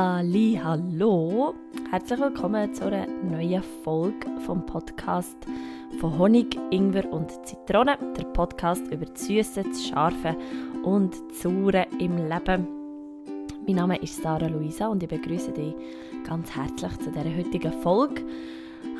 Halli, 0.00 0.60
hallo! 0.62 1.56
Herzlich 1.90 2.20
willkommen 2.20 2.72
zu 2.72 2.84
einer 2.84 3.08
neuen 3.08 3.64
Folge 3.82 4.28
vom 4.46 4.64
Podcast 4.64 5.36
von 5.98 6.16
Honig, 6.16 6.56
Ingwer 6.70 7.12
und 7.12 7.32
Zitrone, 7.44 7.98
der 8.16 8.22
Podcast 8.26 8.86
über 8.92 9.06
das 9.06 9.26
Süße, 9.26 9.64
das 9.64 9.88
Scharfe 9.88 10.36
und 10.84 11.16
das 11.30 11.42
Saure 11.42 11.84
im 11.98 12.16
Leben. 12.16 12.68
Mein 13.66 13.74
Name 13.74 13.96
ist 13.96 14.22
Sarah 14.22 14.46
Luisa 14.46 14.86
und 14.86 15.02
ich 15.02 15.08
begrüße 15.08 15.50
dich 15.50 15.74
ganz 16.22 16.54
herzlich 16.54 16.96
zu 17.00 17.10
dieser 17.10 17.36
heutigen 17.36 17.72
Folge. 17.82 18.24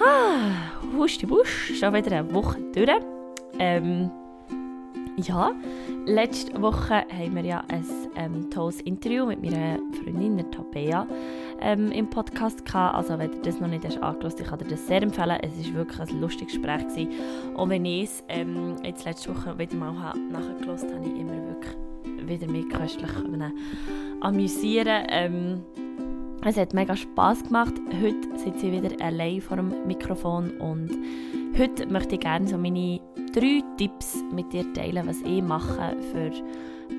Ah, 0.04 0.96
husti 0.96 1.26
busch, 1.26 1.74
schon 1.78 1.94
wieder 1.94 2.10
eine 2.10 2.34
Woche 2.34 2.58
durch. 2.74 2.90
Ähm, 3.60 4.10
ja, 5.16 5.52
letzte 6.06 6.60
Woche 6.60 7.04
haben 7.08 7.36
wir 7.36 7.44
ja 7.44 7.62
ein 7.68 7.84
ähm, 8.18 8.50
tolles 8.50 8.80
Interview 8.82 9.26
mit 9.26 9.42
meiner 9.42 9.78
Freundin, 10.02 10.36
der 10.36 10.50
Tabea, 10.50 11.06
ähm, 11.60 11.90
im 11.92 12.10
Podcast 12.10 12.64
gehabt. 12.64 12.96
Also 12.96 13.18
wenn 13.18 13.32
ihr 13.32 13.42
das 13.42 13.60
noch 13.60 13.68
nicht 13.68 13.84
hast 13.84 14.02
angehört, 14.02 14.40
ich 14.40 14.46
kann 14.46 14.58
dir 14.58 14.66
das 14.66 14.86
sehr 14.86 15.02
empfehlen. 15.02 15.38
Es 15.42 15.68
war 15.68 15.74
wirklich 15.74 16.00
ein 16.00 16.20
lustiges 16.20 16.54
Gespräch. 16.54 16.86
Gewesen. 16.88 17.08
Und 17.56 17.70
wenn 17.70 17.84
ich 17.84 18.04
es 18.04 18.24
ähm, 18.28 18.76
jetzt 18.84 19.04
letzte 19.04 19.34
Woche 19.34 19.58
wieder 19.58 19.76
mal 19.76 19.92
nachgehört 19.92 20.82
habe, 20.82 20.94
habe 20.94 21.06
ich 21.06 21.20
immer 21.20 21.32
wirklich 21.32 21.76
wieder 22.28 22.46
mich 22.50 22.68
köstlich 22.68 23.10
amüsieren 24.20 25.06
ähm, 25.08 25.62
es 26.44 26.56
hat 26.56 26.72
mega 26.72 26.94
Spass 26.96 27.42
gemacht. 27.42 27.74
Heute 28.00 28.38
sitze 28.38 28.68
ich 28.68 28.82
wieder 28.82 29.04
allein 29.04 29.40
vor 29.40 29.56
dem 29.56 29.86
Mikrofon 29.86 30.52
und 30.58 30.90
heute 31.58 31.86
möchte 31.86 32.14
ich 32.14 32.20
gerne 32.20 32.46
so 32.46 32.56
meine 32.56 33.00
drei 33.32 33.62
Tipps 33.76 34.22
mit 34.32 34.52
dir 34.52 34.72
teilen, 34.72 35.06
was 35.06 35.20
ich 35.22 35.42
mache, 35.42 35.96
für, 36.12 36.30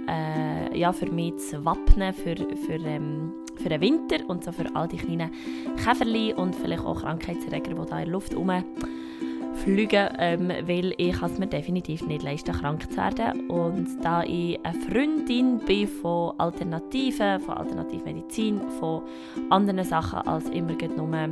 äh, 0.07 0.77
ja, 0.77 0.91
für 0.91 1.11
mich 1.11 1.37
zu 1.37 1.63
wappnen, 1.65 2.13
für, 2.13 2.35
für, 2.35 2.73
ähm, 2.85 3.31
für 3.55 3.69
den 3.69 3.81
Winter 3.81 4.17
und 4.27 4.43
so 4.43 4.51
für 4.51 4.73
all 4.75 4.87
die 4.87 4.97
kleinen 4.97 5.31
Käferli 5.83 6.33
und 6.33 6.55
vielleicht 6.55 6.83
auch 6.83 7.01
Krankheitserreger, 7.01 7.73
die 7.73 7.89
da 7.89 7.99
in 7.99 8.05
der 8.05 8.07
Luft 8.07 8.35
rumfliegen, 8.35 10.09
ähm, 10.17 10.49
weil 10.65 10.93
ich 10.97 11.21
es 11.21 11.39
mir 11.39 11.47
definitiv 11.47 12.05
nicht 12.05 12.23
leisten, 12.23 12.53
krank 12.53 12.89
zu 12.89 12.97
werden. 12.97 13.49
Und 13.49 14.03
da 14.03 14.23
ich 14.23 14.59
eine 14.63 14.79
Freundin 14.79 15.59
bin 15.59 15.87
von 15.87 16.33
Alternativen, 16.39 17.39
von 17.39 17.57
Alternativmedizin, 17.57 18.61
von 18.79 19.03
anderen 19.49 19.83
Sachen 19.83 20.19
als 20.19 20.49
immer 20.49 20.73
nur 20.73 21.29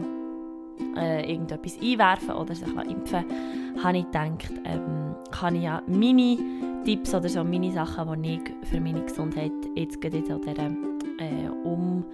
äh, 0.95 1.31
irgendetwas 1.31 1.79
einwerfen 1.81 2.35
oder 2.35 2.53
sich 2.53 2.67
impfen 2.67 3.25
habe 3.83 3.99
ich 3.99 4.05
gedacht, 4.05 4.53
ähm, 4.65 5.15
kann 5.31 5.55
ich 5.55 5.63
ja 5.63 5.81
meine 5.87 6.37
Tipps 6.87 7.13
oder 7.13 7.27
so 7.27 7.43
meine 7.43 7.69
Sachen, 7.69 8.23
die 8.23 8.35
ich 8.35 8.69
für 8.69 8.79
meine 8.79 9.03
Gesundheit 9.03 9.51
jetzt 9.75 9.99
gerade 9.99 10.19
in 10.19 10.23
dieser 10.23 10.39
äh, 11.19 11.49
um 11.65 12.05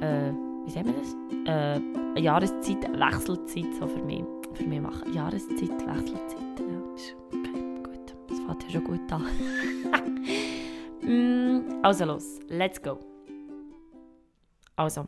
äh, 0.00 0.30
wie 0.64 0.70
sagen 0.70 0.86
wir 0.86 0.94
das? 0.94 1.16
Äh, 2.16 2.20
Jahreszeit, 2.20 2.84
Wechselzeit 2.96 3.74
so 3.74 3.88
für 3.88 4.00
mich, 4.04 4.22
für 4.54 4.62
mich 4.62 4.80
machen. 4.80 5.12
Jahreszeit, 5.12 5.84
Wechselzeit, 5.84 6.60
ja, 6.60 6.94
ist 6.94 7.16
okay, 7.26 7.82
gut. 7.82 8.14
Das 8.28 8.38
fängt 8.38 8.62
ja 8.62 8.70
schon 8.70 8.84
gut 8.84 9.12
an. 9.12 9.26
mm, 11.02 11.84
also 11.84 12.04
los, 12.04 12.38
let's 12.46 12.80
go. 12.80 13.00
Also, 14.76 15.06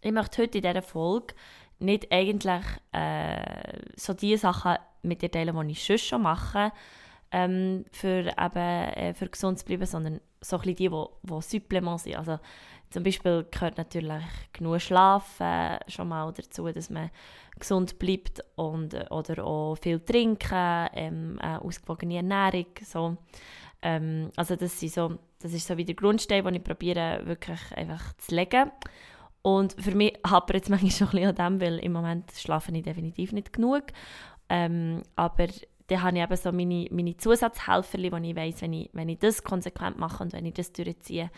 ich 0.00 0.12
möchte 0.12 0.42
heute 0.42 0.58
in 0.58 0.62
dieser 0.62 0.82
Folge 0.82 1.34
nicht 1.80 2.06
eigentlich 2.12 2.62
äh, 2.92 3.80
so 3.96 4.14
die 4.14 4.36
Sachen 4.36 4.76
mit 5.02 5.22
dir 5.22 5.30
teilen, 5.32 5.66
die 5.66 5.72
ich 5.72 5.84
schon 5.84 5.98
schon 5.98 6.22
mache, 6.22 6.70
ähm, 7.32 7.84
für, 7.92 8.26
eben, 8.26 8.56
äh, 8.56 9.14
für 9.14 9.28
gesund 9.28 9.58
zu 9.58 9.64
bleiben, 9.64 9.86
sondern 9.86 10.20
so 10.40 10.56
ein 10.56 10.62
die, 10.62 10.74
die, 10.74 11.40
Supplements 11.40 12.04
sind. 12.04 12.16
Also 12.16 12.38
zum 12.90 13.04
Beispiel 13.04 13.46
gehört 13.50 13.78
natürlich 13.78 14.22
genug 14.52 14.80
Schlafen 14.80 15.78
schon 15.86 16.08
mal 16.08 16.32
dazu, 16.32 16.66
dass 16.68 16.90
man 16.90 17.10
gesund 17.58 17.98
bleibt 17.98 18.42
und, 18.56 18.94
äh, 18.94 19.06
oder 19.10 19.44
auch 19.44 19.76
viel 19.76 20.00
trinken, 20.00 20.88
ähm, 20.94 21.38
eine 21.40 21.62
ausgewogene 21.62 22.16
Ernährung, 22.16 22.66
so. 22.82 23.16
Ähm, 23.82 24.30
also 24.36 24.56
das, 24.56 24.78
sind 24.78 24.92
so, 24.92 25.18
das 25.40 25.52
ist 25.52 25.66
so 25.66 25.76
wie 25.76 25.84
der 25.84 25.94
Grundstein, 25.94 26.44
den 26.44 26.54
ich 26.54 26.64
probiere 26.64 27.26
wirklich 27.26 27.60
einfach 27.76 28.12
zu 28.16 28.34
legen. 28.34 28.70
Und 29.42 29.74
für 29.78 29.94
mich 29.94 30.18
hapert 30.26 30.64
es 30.64 30.68
manchmal 30.68 30.90
schon 30.90 31.08
ein 31.08 31.12
bisschen 31.12 31.38
an 31.38 31.58
dem, 31.58 31.60
weil 31.60 31.78
im 31.78 31.92
Moment 31.92 32.30
schlafe 32.32 32.72
ich 32.72 32.82
definitiv 32.82 33.32
nicht 33.32 33.52
genug. 33.52 33.84
Ähm, 34.48 35.02
aber 35.16 35.46
dann 35.90 36.02
habe 36.02 36.18
ich 36.18 36.22
eben 36.22 36.36
so 36.36 36.52
meine, 36.52 36.86
meine 36.92 37.16
Zusatzhelfer, 37.16 37.98
wo 37.98 38.16
ich 38.16 38.36
weiss, 38.36 38.62
wenn 38.62 38.72
ich, 38.72 38.90
wenn 38.92 39.08
ich 39.08 39.18
das 39.18 39.42
konsequent 39.42 39.98
mache 39.98 40.22
und 40.22 40.32
wenn 40.32 40.46
ich 40.46 40.54
das 40.54 40.72
durchziehe, 40.72 41.30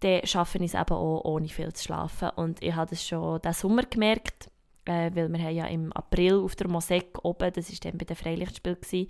dann 0.00 0.26
schaffe 0.26 0.56
ich 0.58 0.72
es 0.72 0.74
eben 0.74 0.94
auch, 0.94 1.24
ohne 1.24 1.48
viel 1.48 1.70
zu 1.74 1.84
schlafen. 1.84 2.30
Und 2.36 2.62
ich 2.62 2.74
habe 2.74 2.88
das 2.88 3.06
schon 3.06 3.42
diesen 3.42 3.52
Sommer 3.52 3.82
gemerkt, 3.82 4.50
äh, 4.86 5.10
weil 5.14 5.30
wir 5.30 5.38
haben 5.38 5.54
ja 5.54 5.66
im 5.66 5.92
April 5.92 6.40
auf 6.40 6.56
der 6.56 6.68
Mosaik 6.68 7.18
oben, 7.22 7.52
das 7.52 7.70
war 7.70 7.78
dann 7.82 7.98
bei 7.98 8.06
den 8.06 8.16
Freilichtspielen, 8.16 9.08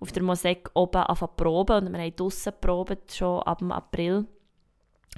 auf 0.00 0.10
der 0.10 0.22
Mosaik 0.24 0.68
oben 0.74 1.02
angefangen 1.02 1.36
proben 1.36 1.86
und 1.86 1.92
wir 1.92 2.00
haben 2.00 2.16
draussen 2.16 2.52
probiert, 2.60 3.12
schon 3.12 3.42
ab 3.42 3.58
dem 3.58 3.70
April. 3.70 4.26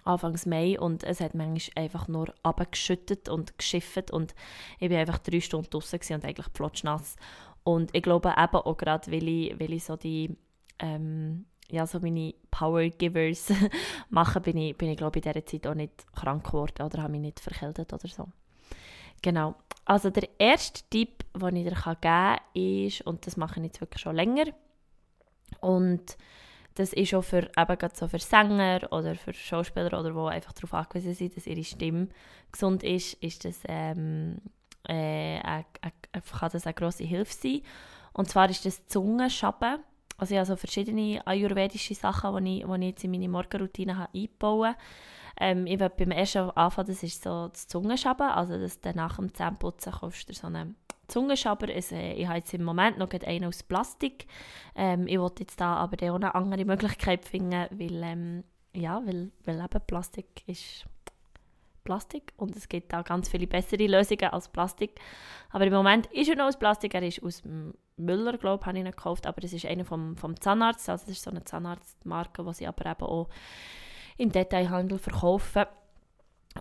Anfangs 0.04 0.46
Mai 0.46 0.78
und 0.78 1.04
es 1.04 1.20
hat 1.20 1.34
manchmal 1.34 1.84
einfach 1.84 2.08
nur 2.08 2.32
abgeschüttet 2.42 3.28
und 3.28 3.58
geschifft 3.58 4.10
und 4.10 4.34
ich 4.78 4.90
war 4.90 4.98
einfach 4.98 5.18
drei 5.18 5.40
Stunden 5.40 5.68
draußen 5.68 5.98
und 6.14 6.24
eigentlich 6.24 6.52
plotschnass. 6.52 7.16
Und 7.64 7.94
ich 7.94 8.02
glaube 8.02 8.34
eben 8.36 8.56
auch 8.56 8.76
gerade, 8.76 9.10
weil 9.10 9.28
ich, 9.28 9.60
weil 9.60 9.72
ich 9.72 9.84
so 9.84 9.96
die, 9.96 10.36
ähm, 10.78 11.46
ja, 11.68 11.86
so 11.86 12.00
meine 12.00 12.34
Power-Givers 12.50 13.52
mache, 14.10 14.40
bin 14.40 14.56
ich, 14.56 14.76
bin 14.76 14.90
ich 14.90 14.96
glaube 14.96 15.18
ich 15.18 15.26
in 15.26 15.32
dieser 15.32 15.46
Zeit 15.46 15.66
auch 15.66 15.74
nicht 15.74 16.12
krank 16.14 16.44
geworden 16.44 16.82
oder 16.82 17.02
habe 17.02 17.12
mich 17.12 17.20
nicht 17.20 17.40
verkältet 17.40 17.92
oder 17.92 18.08
so. 18.08 18.28
Genau. 19.22 19.54
Also 19.84 20.10
der 20.10 20.28
erste 20.38 20.82
Tipp, 20.88 21.24
den 21.34 21.56
ich 21.56 21.64
dir 21.64 21.74
geben 21.74 21.96
kann, 22.00 22.38
ist, 22.54 23.02
und 23.02 23.26
das 23.26 23.36
mache 23.36 23.60
ich 23.60 23.66
jetzt 23.66 23.80
wirklich 23.80 24.02
schon 24.02 24.16
länger, 24.16 24.46
und 25.60 26.16
das 26.74 26.92
ist 26.92 27.14
auch 27.14 27.22
für, 27.22 27.50
eben 27.56 27.88
so 27.94 28.08
für 28.08 28.18
Sänger 28.18 28.88
oder 28.92 29.14
für 29.14 29.32
Schauspieler 29.32 29.98
oder 29.98 30.12
die 30.12 30.34
einfach 30.34 30.52
darauf 30.52 30.74
angewiesen 30.74 31.14
sind, 31.14 31.36
dass 31.36 31.46
ihre 31.46 31.64
Stimme 31.64 32.08
gesund 32.52 32.82
ist, 32.82 33.14
ist 33.14 33.44
das, 33.44 33.60
ähm, 33.66 34.40
äh, 34.88 35.38
äh, 35.38 35.64
äh, 35.82 36.20
kann 36.38 36.50
das 36.52 36.66
eine 36.66 36.74
grosse 36.74 37.04
Hilfe 37.04 37.32
sein. 37.32 37.62
Und 38.12 38.28
zwar 38.28 38.50
ist 38.50 38.64
das 38.64 38.86
Zungenschaben. 38.86 39.80
Also 40.18 40.34
ich 40.34 40.38
habe 40.38 40.46
so 40.46 40.56
verschiedene 40.56 41.26
ayurvedische 41.26 41.94
Sachen, 41.94 42.44
die 42.44 42.60
ich, 42.60 42.66
die 42.66 42.74
ich 42.74 42.82
jetzt 42.82 43.04
in 43.04 43.10
meine 43.10 43.28
Morgenroutine 43.28 43.96
habe 43.96 44.10
eingebaut 44.14 44.76
ähm, 45.40 45.66
ich 45.66 45.80
will 45.80 45.88
beim 45.88 46.10
ersten 46.10 46.50
anfangen, 46.50 46.88
das 46.88 47.02
ist 47.02 47.22
so 47.22 47.48
das 47.48 47.66
Zungenschaben, 47.66 48.28
also 48.28 48.58
dass 48.58 48.78
nach 48.94 49.16
dem 49.16 49.32
Zähneputzen 49.32 49.92
kaufst 49.92 50.28
du 50.28 50.34
so 50.34 50.48
eine 50.48 50.74
Zungenschaber. 51.08 51.68
Also, 51.74 51.96
ich 51.96 52.26
habe 52.26 52.38
jetzt 52.38 52.54
im 52.54 52.62
Moment 52.62 52.98
noch 52.98 53.10
einen 53.10 53.46
aus 53.46 53.62
Plastik. 53.62 54.26
Ähm, 54.76 55.06
ich 55.06 55.18
wollte 55.18 55.42
jetzt 55.42 55.60
da 55.60 55.76
aber 55.76 56.10
auch 56.10 56.16
eine 56.16 56.34
andere 56.34 56.64
Möglichkeit 56.64 57.24
finden, 57.24 57.66
weil, 57.70 58.02
ähm, 58.02 58.44
ja, 58.74 59.02
weil, 59.04 59.32
weil 59.44 59.60
eben 59.60 59.86
Plastik 59.86 60.46
ist 60.46 60.84
Plastik 61.90 62.32
und 62.36 62.54
es 62.54 62.68
gibt 62.68 62.92
da 62.92 63.02
ganz 63.02 63.28
viele 63.28 63.48
bessere 63.48 63.84
Lösungen 63.88 64.30
als 64.32 64.48
Plastik. 64.48 65.00
Aber 65.50 65.66
im 65.66 65.72
Moment 65.72 66.06
ist 66.12 66.30
er 66.30 66.36
noch 66.36 66.44
aus 66.44 66.56
Plastik, 66.56 66.94
er 66.94 67.02
ist 67.02 67.20
aus 67.20 67.42
Müller, 67.96 68.38
glaube 68.38 68.60
ich, 68.62 68.66
habe 68.66 68.78
ich 68.78 68.84
ihn 68.84 68.90
gekauft, 68.92 69.26
aber 69.26 69.40
das 69.40 69.52
ist 69.52 69.66
einer 69.66 69.84
vom, 69.84 70.16
vom 70.16 70.40
Zahnarzt, 70.40 70.88
also 70.88 71.06
das 71.06 71.16
ist 71.16 71.24
so 71.24 71.30
eine 71.32 71.42
Zahnarztmarke, 71.42 72.44
die 72.44 72.54
sie 72.54 72.68
aber 72.68 72.86
eben 72.86 73.02
auch 73.02 73.28
im 74.18 74.30
Detailhandel 74.30 74.98
verkaufen. 75.00 75.64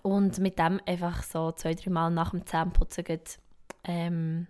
Und 0.02 0.40
mit 0.40 0.58
dem 0.58 0.80
einfach 0.84 1.22
so 1.22 1.52
zwei, 1.52 1.74
drei 1.74 1.90
Mal 1.90 2.10
nach 2.10 2.30
dem 2.30 2.44
Zähneputzen 2.44 3.04
geht, 3.04 3.38
ähm, 3.84 4.48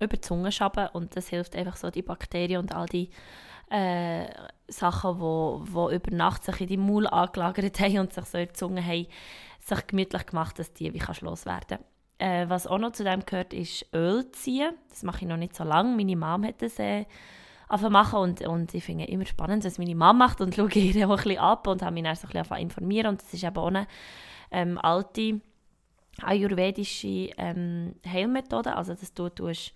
über 0.00 0.16
die 0.16 0.20
Zunge 0.20 0.50
schaben 0.50 0.88
und 0.92 1.14
das 1.14 1.28
hilft 1.28 1.54
einfach 1.54 1.76
so 1.76 1.90
die 1.90 2.02
Bakterien 2.02 2.60
und 2.60 2.74
all 2.74 2.86
die 2.86 3.10
äh, 3.70 4.26
Sachen, 4.68 5.20
wo, 5.20 5.62
wo 5.64 5.90
über 5.90 6.14
Nacht 6.14 6.44
sich 6.44 6.60
in 6.60 6.66
die 6.66 6.76
Maul 6.76 7.06
angelagert 7.06 7.78
haben 7.80 7.98
und 7.98 8.12
sich 8.12 8.24
so 8.24 8.38
in 8.38 8.48
die 8.48 8.52
Zunge 8.52 8.84
haben, 8.84 9.06
sich 9.68 9.86
gemütlich 9.86 10.26
gemacht, 10.26 10.58
dass 10.58 10.72
die 10.72 10.92
wie 10.94 10.98
kannst 10.98 11.22
loswerden 11.22 11.78
äh, 12.18 12.48
Was 12.48 12.66
auch 12.66 12.78
noch 12.78 12.92
zu 12.92 13.04
dem 13.04 13.24
gehört, 13.24 13.52
ist 13.52 13.86
Öl 13.94 14.30
ziehen. 14.32 14.74
Das 14.88 15.02
mache 15.02 15.22
ich 15.22 15.28
noch 15.28 15.36
nicht 15.36 15.54
so 15.54 15.64
lange. 15.64 15.94
Meine 15.94 16.16
Mom 16.16 16.44
hat 16.44 16.62
das 16.62 16.78
äh, 16.78 17.04
machen 17.90 18.18
und, 18.20 18.46
und 18.46 18.74
ich 18.74 18.84
finde 18.84 19.04
es 19.04 19.10
immer 19.10 19.26
spannend, 19.26 19.64
was 19.64 19.78
meine 19.78 19.94
Mom 19.94 20.18
macht 20.18 20.40
und 20.40 20.54
schaue 20.56 20.70
ihr 20.72 21.06
auch 21.08 21.10
ein 21.10 21.16
bisschen 21.16 21.38
ab 21.38 21.66
und 21.66 21.82
habe 21.82 21.94
mich 21.94 22.04
dann 22.04 22.16
so 22.16 22.26
ein 22.28 22.42
bisschen 22.42 22.56
informieren 22.58 23.08
und 23.08 23.22
das 23.22 23.34
ist 23.34 23.44
eben 23.44 23.56
auch 23.56 23.66
eine 23.66 23.86
ähm, 24.50 24.78
alte 24.78 25.40
ayurvedische 26.22 27.30
ähm, 27.36 27.96
Heilmethode, 28.06 28.74
also 28.74 28.94
dass 28.94 29.12
du 29.12 29.28
tust 29.28 29.74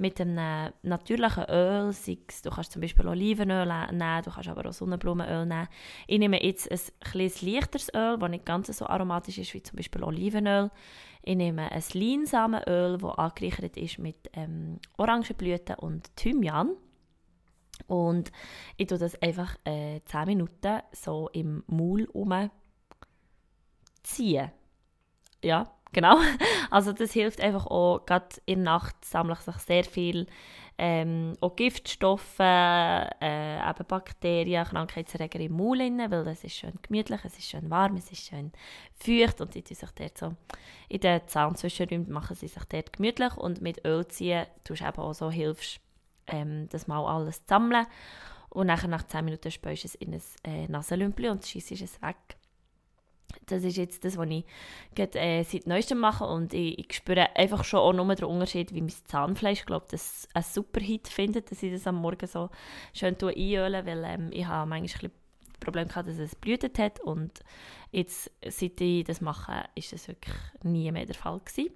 mit 0.00 0.20
einem 0.20 0.72
natürlichen 0.82 1.44
Öl, 1.48 1.92
du 1.92 2.50
kannst 2.50 2.72
zum 2.72 2.82
Beispiel 2.82 3.06
Olivenöl 3.06 3.66
nehmen, 3.66 4.22
du 4.22 4.30
kannst 4.30 4.48
aber 4.48 4.68
auch 4.68 4.72
Sonnenblumenöl 4.72 5.46
nehmen. 5.46 5.68
Ich 6.06 6.18
nehme 6.18 6.42
jetzt 6.42 6.70
ein 6.70 6.78
etwas 6.78 7.42
leichteres 7.42 7.92
Öl, 7.94 8.18
das 8.18 8.30
nicht 8.30 8.46
ganz 8.46 8.66
so 8.76 8.86
aromatisch 8.86 9.38
ist 9.38 9.54
wie 9.54 9.62
zum 9.62 9.76
Beispiel 9.76 10.02
Olivenöl. 10.02 10.70
Ich 11.22 11.36
nehme 11.36 11.70
ein 11.70 11.84
Leinsamenöl, 11.92 12.98
das 12.98 13.18
angereichert 13.18 13.76
ist 13.76 13.98
mit 13.98 14.30
ähm, 14.32 14.78
Orangenblüten 14.96 15.76
und 15.76 16.16
Thymian. 16.16 16.70
Und 17.86 18.32
ich 18.76 18.86
tue 18.86 18.98
das 18.98 19.20
einfach 19.22 19.56
äh, 19.64 20.00
10 20.06 20.26
Minuten 20.26 20.80
so 20.92 21.28
im 21.32 21.62
Maul 21.66 22.08
ziehen 24.02 24.50
ja, 25.42 25.70
genau. 25.92 26.16
Also 26.70 26.92
das 26.92 27.12
hilft 27.12 27.40
einfach 27.40 27.66
auch, 27.66 28.06
gerade 28.06 28.28
in 28.46 28.64
der 28.64 28.74
Nacht 28.74 29.04
sammelt 29.04 29.40
sich 29.40 29.56
sehr 29.56 29.84
viel 29.84 30.26
ähm, 30.82 31.34
auch 31.42 31.56
Giftstoffe, 31.56 32.38
äh, 32.38 33.68
eben 33.68 33.86
Bakterien, 33.86 34.64
Krankheitserreger 34.64 35.40
im 35.40 35.52
Maul 35.52 35.78
rein, 35.78 36.10
weil 36.10 36.26
es 36.28 36.42
ist 36.42 36.54
schön 36.54 36.72
gemütlich, 36.80 37.20
es 37.22 37.36
ist 37.36 37.50
schön 37.50 37.68
warm, 37.68 37.96
es 37.96 38.10
ist 38.10 38.26
schön 38.26 38.50
feucht 38.94 39.42
und 39.42 39.52
sie 39.52 39.62
tun 39.62 39.76
sich 39.76 39.90
dort 39.90 40.16
so 40.16 40.34
in 40.88 41.00
den 41.00 41.20
Zahnzwischenräumen 41.26 42.10
machen 42.10 42.34
sie 42.34 42.48
sich 42.48 42.64
dort 42.64 42.94
gemütlich 42.94 43.36
und 43.36 43.60
mit 43.60 43.84
Öl 43.84 44.06
ziehen 44.08 44.46
tust 44.64 44.80
du 44.80 44.86
eben 44.86 44.98
auch 44.98 45.12
so, 45.12 45.30
hilfst 45.30 45.80
ähm, 46.28 46.66
das 46.70 46.86
mal 46.86 47.04
alles 47.04 47.40
zu 47.40 47.48
sammeln 47.48 47.86
und 48.48 48.66
nachher 48.66 48.88
nach 48.88 49.06
10 49.06 49.24
Minuten 49.24 49.50
spülst 49.50 49.84
du 49.84 49.88
es 49.88 49.94
in 49.96 50.14
ein 50.14 50.22
äh, 50.44 50.66
Nasenlümpel 50.66 51.28
und 51.28 51.46
schießt 51.46 51.72
es 51.72 52.00
weg. 52.00 52.16
Das 53.46 53.64
ist 53.64 53.76
jetzt 53.76 54.04
das, 54.04 54.16
was 54.16 54.28
ich 54.28 54.44
gerade, 54.94 55.18
äh, 55.18 55.42
seit 55.44 55.66
neuestem 55.66 55.98
mache 55.98 56.24
und 56.24 56.54
ich, 56.54 56.78
ich, 56.78 56.92
spüre 56.94 57.36
einfach 57.36 57.64
schon 57.64 57.80
auch 57.80 57.92
nur 57.92 58.14
den 58.14 58.24
Unterschied, 58.24 58.74
wie 58.74 58.80
mein 58.80 58.92
Zahnfleisch, 59.04 59.66
glaube 59.66 59.86
das 59.90 60.28
ein 60.34 60.42
super 60.42 60.80
Hit 60.80 61.08
findet, 61.08 61.50
dass 61.50 61.62
ich 61.62 61.72
das 61.72 61.86
am 61.86 61.96
Morgen 61.96 62.26
so 62.26 62.50
schön 62.92 63.16
einöle, 63.20 63.86
weil 63.86 64.04
ähm, 64.04 64.30
ich 64.32 64.46
habe 64.46 64.68
manchmal 64.68 65.10
das 65.10 65.58
Problem 65.60 65.88
gehabt, 65.88 66.08
dass 66.08 66.18
es 66.18 66.34
blutet 66.34 66.78
hat 66.78 67.00
und 67.00 67.40
jetzt, 67.90 68.30
seit 68.46 68.80
ich 68.80 69.04
das 69.04 69.20
mache, 69.20 69.64
ist 69.74 69.92
das 69.92 70.08
wirklich 70.08 70.36
nie 70.62 70.90
mehr 70.90 71.06
der 71.06 71.14
Fall 71.14 71.40
gewesen. 71.40 71.72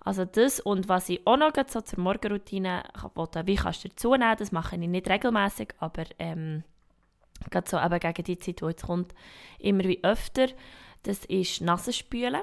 Also 0.00 0.26
das 0.26 0.60
und 0.60 0.88
was 0.88 1.08
ich 1.08 1.26
auch 1.26 1.38
noch 1.38 1.52
so 1.66 1.80
zur 1.80 1.98
Morgenroutine 1.98 2.82
wollte, 3.14 3.46
wie 3.46 3.54
kannst 3.54 3.84
du 3.84 3.88
dazu 3.88 4.12
nehmen, 4.12 4.36
das 4.38 4.52
mache 4.52 4.76
ich 4.76 4.86
nicht 4.86 5.08
regelmäßig, 5.08 5.68
aber 5.78 6.04
ähm, 6.18 6.62
gerade 7.50 7.68
so 7.68 7.78
eben 7.78 8.00
gegen 8.00 8.24
die 8.24 8.38
Zeit, 8.38 8.60
die 8.60 8.66
jetzt 8.66 8.86
kommt, 8.86 9.14
immer 9.58 9.84
wie 9.84 10.02
öfter, 10.02 10.48
das 11.02 11.24
ist 11.26 11.60
Nasenspülen. 11.60 12.42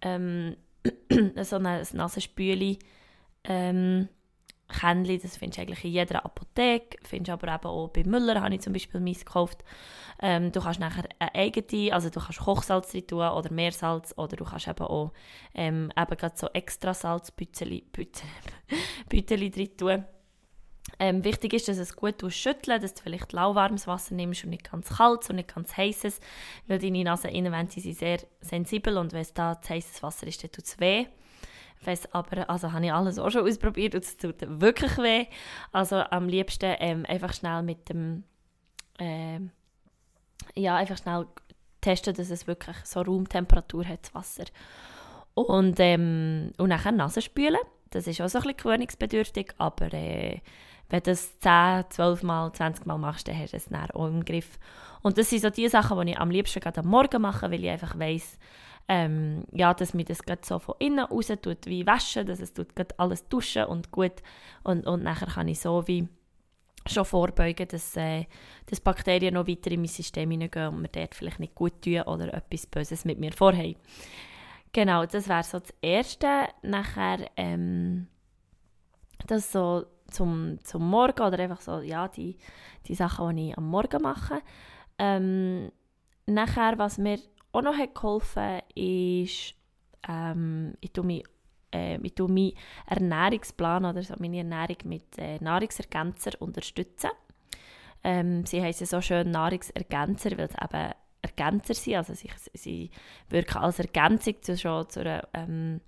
Ähm, 0.00 0.56
so 1.42 1.56
ein 1.56 1.86
Nasenspüli 1.92 2.78
ähm, 3.44 4.08
Kännchen, 4.68 5.20
das 5.20 5.36
findest 5.36 5.58
du 5.58 5.62
eigentlich 5.62 5.84
in 5.84 5.92
jeder 5.92 6.24
Apotheke, 6.24 6.98
findest 7.02 7.30
aber 7.30 7.54
eben 7.54 7.66
auch 7.66 7.88
bei 7.88 8.02
Müller, 8.04 8.40
habe 8.40 8.54
ich 8.54 8.62
zum 8.62 8.72
Beispiel 8.72 9.00
meins 9.00 9.24
gekauft. 9.24 9.62
Ähm, 10.20 10.52
du 10.52 10.60
kannst 10.60 10.80
nachher 10.80 11.04
eine 11.18 11.34
eigene, 11.34 11.92
also 11.92 12.08
du 12.08 12.20
kannst 12.20 12.40
Kochsalz 12.40 12.90
drin 12.90 13.06
tun 13.06 13.28
oder 13.28 13.52
Meersalz 13.52 14.14
oder 14.16 14.36
du 14.36 14.44
kannst 14.44 14.68
eben 14.68 14.84
auch 14.84 15.12
ähm, 15.54 15.92
eben 15.96 16.30
so 16.34 16.48
extra 16.52 16.94
Salzbüteli 16.94 17.84
drin 17.92 18.08
tun. 19.76 20.04
Ähm, 20.98 21.24
wichtig 21.24 21.54
ist, 21.54 21.66
dass 21.66 21.78
es 21.78 21.96
gut 21.96 22.22
schütteln 22.32 22.80
dass 22.80 22.94
du 22.94 23.02
vielleicht 23.02 23.32
lauwarmes 23.32 23.86
Wasser 23.86 24.14
nimmst 24.14 24.44
und 24.44 24.50
nicht 24.50 24.70
ganz 24.70 24.90
kaltes 24.90 25.30
und 25.30 25.36
nicht 25.36 25.52
ganz 25.52 25.76
heißes, 25.76 26.20
weil 26.66 26.78
deine 26.78 27.04
Naseninnenwände 27.04 27.80
sind 27.80 27.96
sehr 27.96 28.18
sensibel 28.40 28.98
und 28.98 29.12
wenn 29.12 29.22
es 29.22 29.32
da 29.32 29.60
zu 29.60 29.70
heißes 29.70 30.02
Wasser 30.02 30.26
ist, 30.26 30.42
dann 30.44 30.52
tut 30.52 30.64
es 30.64 30.78
weh. 30.78 31.06
Weiss 31.82 32.12
aber, 32.12 32.48
also 32.48 32.72
habe 32.72 32.84
ich 32.84 32.92
alles 32.92 33.18
auch 33.18 33.30
schon 33.30 33.46
ausprobiert 33.46 33.94
und 33.94 34.04
es 34.04 34.16
tut 34.16 34.36
wirklich 34.40 34.96
weh. 34.98 35.26
Also 35.72 35.96
am 35.96 36.28
liebsten 36.28 36.76
ähm, 36.78 37.04
einfach 37.08 37.32
schnell 37.32 37.62
mit 37.62 37.88
dem, 37.88 38.24
äh, 38.98 39.40
ja, 40.54 40.76
einfach 40.76 40.98
schnell 40.98 41.26
testen, 41.80 42.14
dass 42.14 42.30
es 42.30 42.46
wirklich 42.46 42.76
so 42.84 43.00
Raumtemperatur 43.00 43.86
hat, 43.86 44.04
das 44.04 44.14
Wasser. 44.14 44.44
Und, 45.34 45.80
ähm, 45.80 46.52
und 46.58 46.68
nachher 46.68 46.92
Nase 46.92 47.20
spülen. 47.20 47.58
Das 47.94 48.06
ist 48.06 48.20
auch 48.20 48.28
so 48.28 48.38
ein 48.38 48.42
bisschen 48.42 48.56
gewöhnungsbedürftig, 48.58 49.52
aber 49.58 49.92
äh, 49.92 50.40
wenn 50.90 51.02
du 51.02 51.10
das 51.10 51.38
10, 51.40 51.84
12 51.90 52.22
Mal, 52.22 52.52
20 52.52 52.86
Mal 52.86 52.98
machst, 52.98 53.28
dann 53.28 53.38
hast 53.38 53.52
du 53.52 53.56
es 53.56 53.66
dann 53.66 53.90
auch 53.90 54.06
im 54.06 54.24
Griff. 54.24 54.58
Und 55.02 55.18
das 55.18 55.30
sind 55.30 55.42
so 55.42 55.50
die 55.50 55.68
Sachen, 55.68 56.00
die 56.00 56.12
ich 56.12 56.18
am 56.18 56.30
liebsten 56.30 56.60
gerade 56.60 56.80
am 56.80 56.86
Morgen 56.86 57.22
mache, 57.22 57.50
weil 57.50 57.64
ich 57.64 57.70
einfach 57.70 57.98
weiss, 57.98 58.38
ähm, 58.88 59.44
ja, 59.52 59.72
dass 59.72 59.94
mir 59.94 60.04
das 60.04 60.22
gerade 60.22 60.42
so 60.44 60.58
von 60.58 60.74
innen 60.78 61.04
raus 61.04 61.32
tut, 61.40 61.66
wie 61.66 61.86
waschen, 61.86 62.26
dass 62.26 62.40
es 62.40 62.52
tut 62.52 62.76
gerade 62.76 62.94
alles 62.98 63.28
duschen 63.28 63.64
und 63.64 63.90
gut 63.90 64.22
und, 64.62 64.86
und 64.86 65.02
nachher 65.02 65.26
kann 65.28 65.48
ich 65.48 65.60
so 65.60 65.86
wie 65.86 66.08
schon 66.86 67.04
vorbeugen, 67.06 67.66
dass, 67.68 67.96
äh, 67.96 68.26
dass 68.66 68.80
Bakterien 68.80 69.34
noch 69.34 69.48
weiter 69.48 69.70
in 69.70 69.80
mein 69.80 69.88
System 69.88 70.30
hineingehen 70.30 70.68
und 70.68 70.82
mir 70.82 70.88
dort 70.88 71.14
vielleicht 71.14 71.40
nicht 71.40 71.54
gut 71.54 71.80
tun 71.82 72.02
oder 72.02 72.34
etwas 72.34 72.66
Böses 72.66 73.06
mit 73.06 73.18
mir 73.18 73.32
vorhaben. 73.32 73.76
Genau, 74.74 75.06
das 75.06 75.28
wäre 75.28 75.44
so 75.44 75.60
das 75.60 75.72
Erste. 75.80 76.48
Nachher 76.62 77.30
ähm, 77.36 78.08
das 79.28 79.52
so 79.52 79.86
zum, 80.10 80.58
zum 80.64 80.90
Morgen 80.90 81.22
oder 81.22 81.38
einfach 81.38 81.60
so, 81.60 81.78
ja, 81.78 82.08
die, 82.08 82.36
die 82.86 82.96
Sachen, 82.96 83.36
die 83.36 83.50
ich 83.50 83.56
am 83.56 83.68
Morgen 83.68 84.02
mache. 84.02 84.42
Ähm, 84.98 85.70
nachher, 86.26 86.76
was 86.76 86.98
mir 86.98 87.20
auch 87.52 87.62
noch 87.62 87.78
hat 87.78 87.94
geholfen 87.94 88.62
ist, 88.74 89.54
ähm, 90.08 90.74
ich 90.80 90.92
tue 90.92 91.04
mich 91.04 91.24
äh, 91.72 91.98
ich 92.02 92.16
tue 92.16 92.28
meinen 92.28 92.54
Ernährungsplan 92.86 93.84
oder 93.84 94.02
so 94.02 94.14
meine 94.18 94.38
Ernährung 94.38 94.78
mit 94.86 95.18
äh, 95.18 95.38
Nahrungsergänzer 95.38 96.32
unterstützen. 96.40 97.10
Ähm, 98.02 98.44
sie 98.44 98.60
heißen 98.60 98.88
so 98.88 99.00
schön 99.00 99.30
Nahrungsergänzer, 99.30 100.32
weil 100.36 100.48
es 100.48 100.54
eben 100.54 100.94
Ergänzer 101.24 101.74
sind, 101.74 101.96
also 101.96 102.14
sie, 102.14 102.30
sie 102.52 102.90
wirken 103.28 103.58
als 103.58 103.78
Ergänzung 103.78 104.34
zu, 104.42 104.56
schon 104.56 104.88
zu 104.88 105.00
einer 105.00 105.26
ähm, 105.32 105.80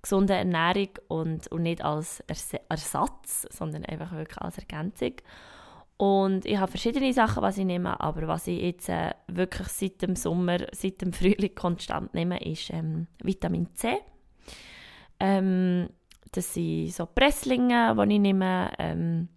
gesunden 0.00 0.36
Ernährung 0.36 0.90
und, 1.08 1.48
und 1.48 1.62
nicht 1.62 1.82
als 1.82 2.22
Ersatz, 2.68 3.46
sondern 3.50 3.84
einfach 3.84 4.12
wirklich 4.12 4.38
als 4.38 4.58
Ergänzung. 4.58 5.14
Und 5.98 6.44
ich 6.44 6.58
habe 6.58 6.70
verschiedene 6.70 7.12
Sachen, 7.12 7.42
was 7.42 7.58
ich 7.58 7.64
nehme, 7.64 7.98
aber 8.00 8.28
was 8.28 8.46
ich 8.46 8.60
jetzt 8.60 8.88
äh, 8.88 9.12
wirklich 9.28 9.68
seit 9.68 10.02
dem 10.02 10.14
Sommer, 10.14 10.58
seit 10.72 11.00
dem 11.00 11.12
Frühling 11.12 11.54
konstant 11.56 12.12
nehme, 12.14 12.38
ist 12.44 12.70
ähm, 12.70 13.06
Vitamin 13.22 13.74
C. 13.74 13.96
Ähm, 15.18 15.88
das 16.32 16.52
sind 16.52 16.92
so 16.92 17.06
Presslinge, 17.06 17.96
die 17.96 18.14
ich 18.14 18.20
nehme. 18.20 18.70
Ähm, 18.78 19.28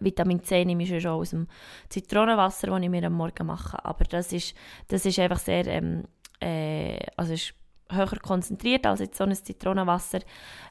Vitamin 0.00 0.42
C 0.42 0.64
nehme 0.64 0.82
ich 0.82 1.02
schon 1.02 1.12
aus 1.12 1.30
dem 1.30 1.46
Zitronenwasser, 1.88 2.68
das 2.68 2.80
ich 2.80 2.88
mir 2.88 3.04
am 3.04 3.14
Morgen 3.14 3.46
mache. 3.46 3.84
Aber 3.84 4.04
das 4.04 4.32
ist, 4.32 4.54
das 4.88 5.06
ist 5.06 5.18
einfach 5.18 5.38
sehr, 5.38 5.66
ähm, 5.66 6.04
äh, 6.40 6.98
also 7.16 7.32
ist 7.34 7.54
höher 7.90 8.18
konzentriert 8.20 8.86
als 8.86 9.00
jetzt 9.00 9.16
so 9.16 9.24
ein 9.24 9.34
Zitronenwasser. 9.34 10.20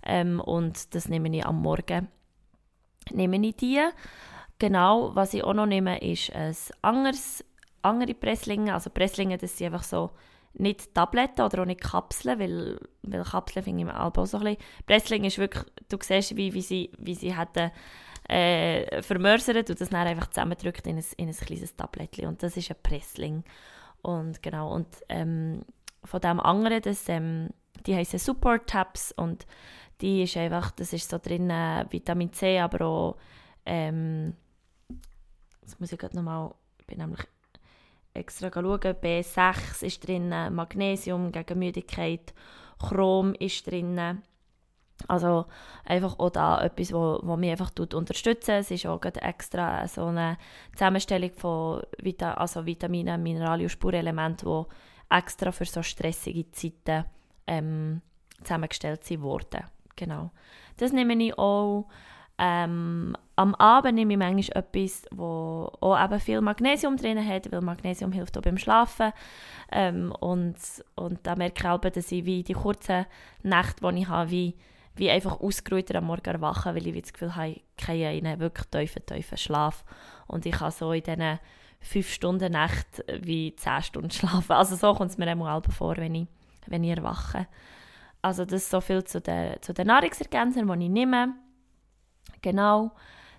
Ähm, 0.03 0.39
und 0.39 0.93
das 0.95 1.07
nehme 1.07 1.35
ich 1.35 1.45
am 1.45 1.61
Morgen. 1.61 2.07
Nehme 3.11 3.45
ich 3.45 3.55
die. 3.55 3.79
Genau, 4.59 5.15
was 5.15 5.33
ich 5.33 5.43
auch 5.43 5.53
noch 5.53 5.65
nehme, 5.65 5.99
ist 5.99 6.35
ein 6.35 6.55
anderes, 6.81 7.43
andere 7.81 8.13
Presslinge. 8.13 8.73
Also 8.73 8.89
Presslinge, 8.89 9.37
das 9.37 9.57
sind 9.57 9.67
einfach 9.67 9.83
so 9.83 10.11
nicht 10.53 10.93
Tabletten 10.93 11.41
oder 11.41 11.61
auch 11.61 11.65
nicht 11.65 11.81
Kapseln, 11.81 12.39
weil, 12.39 12.79
weil 13.03 13.23
Kapseln 13.23 13.63
finde 13.63 13.79
ich 13.79 13.85
mir 13.85 13.99
auch 13.99 14.13
so 14.25 14.37
ein 14.37 14.43
bisschen... 14.43 14.57
Pressling 14.85 15.23
ist 15.23 15.37
wirklich, 15.37 15.63
du 15.89 15.97
siehst, 15.99 16.35
wie, 16.35 16.53
wie 16.53 16.61
sie, 16.61 16.91
wie 16.97 17.15
sie 17.15 17.35
hätten 17.35 17.71
äh, 18.31 19.01
vermörsert 19.01 19.69
und 19.69 19.81
das 19.81 19.89
dann 19.89 20.07
einfach 20.07 20.29
zusammendrückt 20.29 20.87
in 20.87 20.97
ein, 20.97 21.05
in 21.17 21.29
ein 21.29 21.35
kleines 21.35 21.75
Tablettchen. 21.75 22.27
Und 22.27 22.43
das 22.43 22.57
ist 22.57 22.71
ein 22.71 22.77
Pressling. 22.81 23.43
Und 24.01 24.41
genau, 24.41 24.73
und 24.73 24.87
ähm, 25.09 25.63
von 26.03 26.21
dem 26.21 26.39
anderen, 26.39 26.81
das, 26.81 27.07
ähm, 27.09 27.49
die 27.85 27.95
heißen 27.95 28.19
Support 28.19 28.67
Tabs 28.67 29.11
und 29.11 29.45
die 30.01 30.23
ist 30.23 30.37
einfach, 30.37 30.71
das 30.71 30.93
ist 30.93 31.09
so 31.09 31.19
drin 31.19 31.49
äh, 31.49 31.85
Vitamin 31.89 32.33
C, 32.33 32.59
aber 32.59 32.85
auch 32.85 33.17
ähm, 33.65 34.33
Jetzt 35.71 35.79
muss 35.79 35.91
ich 35.93 35.99
gerade 35.99 36.17
nochmal, 36.17 36.53
ich 36.79 36.85
bin 36.87 36.97
nämlich 36.97 37.21
extra 38.13 38.51
schauen, 38.51 38.77
B6 38.77 39.83
ist 39.83 40.05
drin, 40.05 40.27
Magnesium 40.27 41.31
gegen 41.31 41.59
Müdigkeit, 41.59 42.33
Chrom 42.77 43.33
ist 43.35 43.67
drin. 43.67 44.21
Also 45.07 45.45
einfach 45.85 46.17
auch 46.19 46.29
da 46.29 46.61
etwas, 46.61 46.93
wo, 46.93 47.19
wo 47.23 47.37
mich 47.37 47.51
einfach 47.51 47.71
unterstützt. 47.93 48.49
Es 48.49 48.71
ist 48.71 48.85
auch 48.85 49.03
extra 49.03 49.87
so 49.87 50.05
eine 50.05 50.37
Zusammenstellung 50.73 51.31
von 51.35 51.81
Vita 52.01 52.33
also 52.33 52.65
Vitaminen, 52.65 53.21
Mineralien 53.21 53.65
und 53.65 53.71
Spurelementen, 53.71 54.47
die 54.47 55.15
extra 55.15 55.51
für 55.51 55.65
so 55.65 55.83
stressige 55.83 56.51
Zeiten 56.51 57.05
ähm, 57.47 58.01
zusammengestellt 58.43 59.01
wurden. 59.21 59.63
Genau. 59.95 60.31
Das 60.77 60.93
nehme 60.93 61.13
ich 61.23 61.37
auch. 61.37 61.87
Ähm, 62.43 63.15
am 63.35 63.53
Abend 63.55 63.95
nehme 63.95 64.13
ich 64.13 64.19
manchmal 64.19 64.63
etwas, 64.63 65.05
wo 65.11 65.71
auch 65.79 66.03
eben 66.03 66.19
viel 66.19 66.41
Magnesium 66.41 66.97
drin 66.97 67.23
hat, 67.27 67.51
weil 67.51 67.61
Magnesium 67.61 68.11
hilft 68.11 68.35
auch 68.35 68.41
beim 68.41 68.57
Schlafen. 68.57 69.11
Ähm, 69.71 70.11
und, 70.19 70.55
und 70.95 71.19
da 71.23 71.35
merke 71.35 71.59
ich 71.59 71.69
auch, 71.69 71.77
dass 71.79 72.11
ich 72.11 72.25
wie 72.25 72.41
die 72.41 72.53
kurzen 72.53 73.05
Nächte, 73.43 73.91
die 73.91 73.99
ich 73.99 74.07
habe, 74.07 74.31
wie, 74.31 74.55
wie 74.95 75.09
einfach 75.09 75.39
ausgeruhter 75.39 75.95
am 75.95 76.05
Morgen 76.05 76.29
erwachen, 76.29 76.75
weil 76.75 76.85
ich 76.87 77.01
das 77.01 77.13
Gefühl 77.13 77.35
habe, 77.35 77.49
ich 77.49 77.63
kriege 77.77 78.07
einen 78.07 78.39
wirklich 78.39 78.67
tiefen, 78.67 79.05
tiefen 79.05 79.37
Schlaf. 79.37 79.83
Und 80.27 80.45
ich 80.45 80.53
kann 80.53 80.71
so 80.71 80.91
in 80.91 81.03
diesen 81.03 81.39
fünf 81.79 82.11
Stunden 82.11 82.51
Nacht 82.51 83.03
wie 83.21 83.55
zehn 83.55 83.81
Stunden 83.81 84.11
schlafen. 84.11 84.51
Also 84.51 84.75
so 84.75 84.93
kommt 84.93 85.11
es 85.11 85.17
mir 85.17 85.27
einmal 85.27 85.61
vor, 85.63 85.97
wenn 85.97 86.15
ich, 86.15 86.27
wenn 86.67 86.83
ich 86.83 86.95
erwache. 86.95 87.47
Also 88.21 88.45
das 88.45 88.63
ist 88.63 88.69
so 88.69 88.81
viel 88.81 89.03
zu 89.03 89.19
den, 89.19 89.61
zu 89.61 89.73
den 89.73 89.87
Nahrungsergänzern, 89.87 90.67
die 90.67 90.85
ich 90.85 90.91
nehme. 90.91 91.33
Genau, 92.41 92.91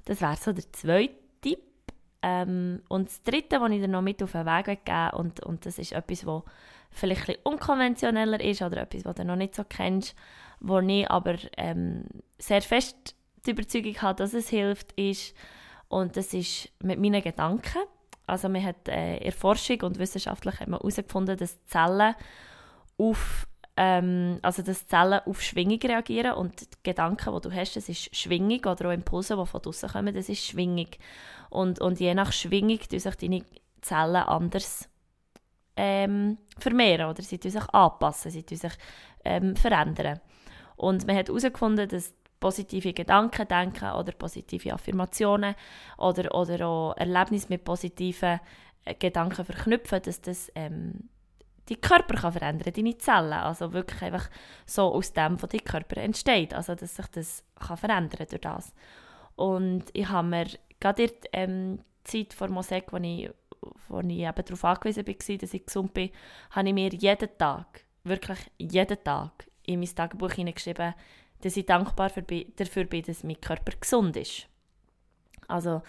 das 0.04 0.21
wäre 0.21 0.37
so 0.37 0.52
der 0.52 0.71
zweite 0.73 1.14
Tipp. 1.40 1.61
Ähm, 2.23 2.82
und 2.88 3.09
das 3.09 3.23
Dritte, 3.23 3.61
was 3.61 3.71
ich 3.71 3.80
dir 3.80 3.88
noch 3.88 4.02
mit 4.02 4.23
auf 4.23 4.32
den 4.32 4.47
Weg 4.47 4.85
geben 4.85 5.11
und, 5.14 5.42
und 5.44 5.66
das 5.66 5.78
ist 5.78 5.92
etwas, 5.92 6.26
was 6.26 6.42
vielleicht 6.90 7.28
ein 7.28 7.37
unkonventioneller 7.42 8.40
ist 8.40 8.62
oder 8.62 8.82
etwas, 8.82 9.04
was 9.04 9.16
du 9.16 9.25
noch 9.25 9.37
nicht 9.37 9.54
so 9.54 9.64
kennst, 9.68 10.14
wo 10.62 10.78
ich 10.78 11.11
aber 11.11 11.37
ähm, 11.57 12.04
sehr 12.38 12.62
fest 12.62 13.16
die 13.45 13.50
Überzeugung 13.50 14.00
habe, 14.00 14.23
dass 14.23 14.35
es 14.35 14.49
hilft, 14.49 14.92
ist, 14.92 15.35
und 15.88 16.16
das 16.16 16.33
ist 16.33 16.71
mit 16.83 17.00
meinen 17.00 17.21
Gedanken. 17.21 17.83
Also 18.26 18.49
man 18.49 18.64
hat 18.64 18.88
äh, 18.88 19.19
in 19.19 19.33
Forschung 19.33 19.83
und 19.83 19.99
wissenschaftlich 19.99 20.61
hat 20.61 20.69
man 20.69 20.78
herausgefunden, 20.78 21.37
dass 21.37 21.62
Zellen 21.66 22.14
auf 22.97 23.47
ähm, 23.76 24.38
also 24.42 24.62
dass 24.62 24.87
Zellen 24.87 25.21
auf 25.26 25.42
Schwingung 25.42 25.81
reagieren 25.81 26.35
und 26.35 26.61
die 26.61 26.66
Gedanken, 26.83 27.35
die 27.35 27.40
du 27.40 27.54
hast, 27.54 27.75
das 27.75 27.88
ist 27.88 28.14
Schwingung 28.14 28.61
oder 28.61 28.88
auch 28.88 28.92
Impulse, 28.92 29.37
die 29.37 29.47
von 29.47 29.62
draußen 29.62 29.88
kommen, 29.88 30.14
das 30.14 30.28
ist 30.28 30.45
Schwingung. 30.45 30.88
Und, 31.50 31.81
und 31.81 31.99
je 31.99 32.14
nach 32.14 32.33
Schwingung 32.33 32.78
tun 32.78 32.99
sich 32.99 33.14
deine 33.16 33.42
Zellen 33.81 34.16
anders 34.16 34.88
ähm, 35.76 36.38
vermehren 36.59 37.11
oder 37.11 37.23
sie 37.23 37.38
tun 37.38 37.50
sich 37.50 37.69
anpassen, 37.71 38.31
sie 38.31 38.42
tun 38.42 38.59
sich 38.59 38.73
ähm, 39.25 39.57
verändern. 39.57 40.21
Und 40.83 41.07
man 41.07 41.15
hat 41.17 41.29
herausgefunden, 41.29 41.89
dass 41.89 42.12
positive 42.41 42.93
Gedanken 42.93 43.47
denken 43.47 43.93
oder 43.93 44.11
positive 44.11 44.73
Affirmationen 44.73 45.55
oder, 45.97 46.35
oder 46.35 46.67
auch 46.67 46.97
Erlebnisse 46.97 47.47
mit 47.51 47.62
positiven 47.62 48.41
äh, 48.85 48.97
Gedanken 48.97 49.45
verknüpfen, 49.45 50.03
dass 50.03 50.21
das 50.21 50.51
ähm, 50.57 51.09
die 51.69 51.77
Körper 51.77 52.17
kann 52.17 52.33
verändern, 52.33 52.73
deine 52.75 52.99
Zellen. 52.99 53.33
Also 53.33 53.73
wirklich 53.73 54.03
einfach 54.03 54.29
so 54.67 54.93
aus 54.93 55.12
dem, 55.12 55.41
was 55.41 55.51
dein 55.51 55.62
Körper 55.62 55.99
entsteht. 55.99 56.53
Also 56.53 56.75
dass 56.75 56.97
sich 56.97 57.07
das 57.07 57.45
kann 57.61 57.77
verändern 57.77 58.27
durch 58.29 58.41
das. 58.41 58.75
Und 59.37 59.85
ich 59.93 60.09
habe 60.09 60.27
mir 60.27 60.47
gerade 60.81 61.05
in 61.05 61.11
der 61.23 61.31
ähm, 61.33 61.79
Zeit 62.03 62.35
vor 62.35 62.49
Mosek, 62.49 62.93
wo 62.93 62.97
ich, 62.97 63.31
wo 63.89 64.01
ich 64.01 64.19
eben 64.19 64.45
darauf 64.45 64.65
angewiesen 64.65 65.07
war, 65.07 65.15
dass 65.15 65.55
ich 65.55 65.65
gesund 65.65 65.95
bin, 65.95 66.11
habe 66.51 66.69
ich 66.69 66.75
mir 66.75 66.91
jeden 66.91 67.39
Tag, 67.39 67.85
wirklich 68.03 68.41
jeden 68.59 69.05
Tag 69.05 69.47
in 69.66 69.81
mein 69.81 69.95
Tagebuch 69.95 70.33
hineingeschrieben, 70.33 70.95
dass 71.40 71.57
ich 71.57 71.66
dankbar 71.66 72.11
dafür 72.11 72.85
bin, 72.85 73.02
dass 73.02 73.25
mein 73.25 73.40
Körper 73.40 73.73
gesund 73.78 74.16
ist. 74.16 74.47
Also 75.49 75.83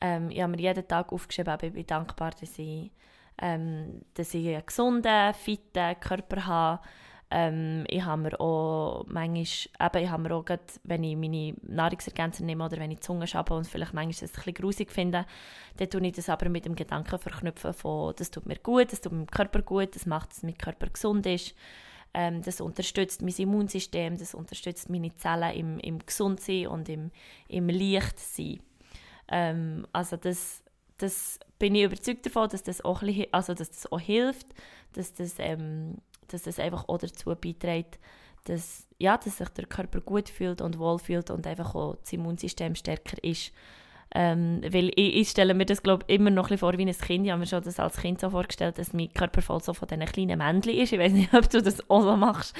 ähm, 0.00 0.30
ich 0.30 0.40
habe 0.40 0.52
mir 0.52 0.62
jeden 0.62 0.86
Tag 0.86 1.12
aufgeschrieben, 1.12 1.56
ich 1.62 1.72
bin 1.72 1.86
dankbar, 1.86 2.32
dass 2.38 2.58
ich 2.58 2.90
ähm, 3.38 4.02
dass 4.14 4.34
ich 4.34 4.48
einen 4.48 4.64
gesunden, 4.64 5.34
fitten 5.34 6.00
Körper 6.00 6.46
habe. 6.46 6.82
Ähm, 7.28 7.84
ich 7.88 8.04
habe 8.04 8.22
mir 8.22 8.40
auch 8.40 9.04
manchmal, 9.08 9.40
eben, 9.40 10.04
ich 10.04 10.10
habe 10.10 10.22
mir 10.22 10.34
auch 10.34 10.44
grad, 10.44 10.80
wenn 10.84 11.02
ich 11.02 11.16
meine 11.16 11.54
Nahrungsergänzer 11.62 12.44
nehme 12.44 12.64
oder 12.64 12.76
wenn 12.76 12.92
ich 12.92 12.98
die 13.00 13.04
Zunge 13.04 13.26
schabe 13.26 13.54
und 13.54 13.66
vielleicht 13.66 13.94
manchmal 13.94 14.12
das 14.12 14.22
ein 14.22 14.34
bisschen 14.34 14.54
grusig 14.54 14.92
finde, 14.92 15.26
dann 15.76 15.90
tue 15.90 16.06
ich 16.06 16.12
das 16.12 16.28
aber 16.28 16.48
mit 16.48 16.66
dem 16.66 16.76
Gedanken 16.76 17.18
verknüpfen 17.18 17.74
von, 17.74 18.14
das 18.16 18.30
tut 18.30 18.46
mir 18.46 18.58
gut, 18.58 18.92
das 18.92 19.00
tut 19.00 19.12
meinem 19.12 19.26
Körper 19.26 19.62
gut, 19.62 19.96
das 19.96 20.06
macht, 20.06 20.30
dass 20.30 20.44
mein 20.44 20.56
Körper 20.56 20.86
gesund 20.86 21.26
ist. 21.26 21.56
Ähm, 22.18 22.40
das 22.40 22.62
unterstützt 22.62 23.20
mein 23.20 23.34
Immunsystem, 23.36 24.16
das 24.16 24.34
unterstützt 24.34 24.88
meine 24.88 25.14
Zellen 25.16 25.54
im, 25.54 25.78
im 25.80 25.98
Gesundsein 25.98 26.68
und 26.68 26.88
im, 26.88 27.10
im 27.46 27.68
Lichtsein. 27.68 28.60
Ähm, 29.28 29.86
also 29.92 30.16
das 30.16 30.62
das 30.98 31.38
bin 31.58 31.74
ich 31.74 31.84
überzeugt 31.84 32.26
davon, 32.26 32.48
dass 32.48 32.62
das 32.62 32.84
auch, 32.84 33.00
bisschen, 33.00 33.26
also 33.32 33.54
dass 33.54 33.70
das 33.70 33.90
auch 33.92 34.00
hilft, 34.00 34.46
dass 34.94 35.12
das, 35.14 35.34
ähm, 35.38 35.98
dass 36.28 36.42
das 36.42 36.58
einfach 36.58 36.88
auch 36.88 36.98
dazu 36.98 37.34
beiträgt, 37.34 37.98
dass, 38.44 38.86
ja, 38.98 39.18
dass 39.18 39.36
sich 39.36 39.48
der 39.50 39.66
Körper 39.66 40.00
gut 40.00 40.28
fühlt 40.28 40.60
und 40.60 40.78
wohl 40.78 40.98
fühlt 40.98 41.30
und 41.30 41.46
einfach 41.46 41.74
auch 41.74 41.96
das 41.96 42.12
Immunsystem 42.12 42.74
stärker 42.74 43.22
ist. 43.22 43.52
Ähm, 44.18 44.62
weil 44.70 44.88
ich, 44.94 45.14
ich, 45.16 45.28
stelle 45.28 45.52
mir 45.52 45.66
das 45.66 45.82
glaub, 45.82 46.02
immer 46.06 46.30
noch 46.30 46.50
ein 46.50 46.56
vor 46.56 46.72
wie 46.78 46.86
ein 46.86 46.98
Kind. 46.98 47.26
Ich 47.26 47.30
habe 47.30 47.40
mir 47.40 47.46
schon 47.46 47.62
das 47.62 47.78
als 47.78 47.98
Kind 47.98 48.18
so 48.18 48.30
vorgestellt, 48.30 48.78
dass 48.78 48.94
mein 48.94 49.12
Körper 49.12 49.42
voll 49.42 49.60
so 49.60 49.74
von 49.74 49.86
diesen 49.86 50.06
kleinen 50.06 50.38
Männchen 50.38 50.72
ist. 50.72 50.94
Ich 50.94 50.98
weiß 50.98 51.12
nicht, 51.12 51.34
ob 51.34 51.50
du 51.50 51.60
das 51.60 51.90
auch 51.90 52.00
so 52.00 52.16
machst. 52.16 52.56